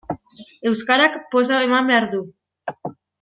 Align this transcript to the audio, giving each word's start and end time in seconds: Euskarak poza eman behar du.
Euskarak 0.69 1.19
poza 1.35 1.59
eman 1.69 1.91
behar 1.91 2.09
du. 2.15 2.23